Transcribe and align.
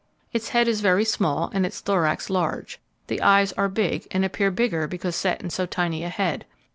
Its 0.33 0.49
head 0.49 0.67
is 0.67 0.81
very 0.81 1.05
small, 1.05 1.51
and 1.53 1.63
its 1.63 1.79
thorax 1.79 2.27
large. 2.31 2.79
The 3.05 3.21
eyes 3.21 3.53
are 3.53 3.69
big, 3.69 4.07
and 4.09 4.25
appear 4.25 4.49
bigger 4.49 4.87
because 4.87 5.15
set 5.15 5.43
in 5.43 5.51
so 5.51 5.67
tiny 5.67 6.03
a 6.03 6.09
head. 6.09 6.43